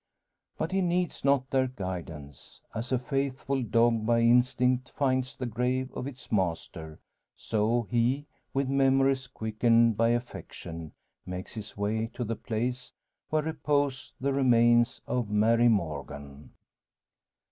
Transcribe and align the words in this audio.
But 0.57 0.71
he 0.71 0.81
needs 0.81 1.23
not 1.23 1.47
their 1.51 1.67
guidance. 1.67 2.59
As 2.73 2.91
a 2.91 2.97
faithful 2.97 3.61
dog 3.61 4.03
by 4.03 4.21
instinct 4.21 4.89
finds 4.89 5.35
the 5.35 5.45
grave 5.45 5.91
of 5.93 6.07
its 6.07 6.31
master, 6.31 6.97
so 7.35 7.83
he, 7.83 8.25
with 8.51 8.67
memories 8.67 9.27
quickened 9.27 9.95
by 9.97 10.09
affection, 10.09 10.93
makes 11.23 11.53
his 11.53 11.77
way 11.77 12.07
to 12.15 12.23
the 12.23 12.35
place 12.35 12.91
where 13.29 13.43
repose 13.43 14.11
the 14.19 14.33
remains 14.33 15.01
of 15.05 15.29
Mary 15.29 15.67
Morgan. 15.67 16.49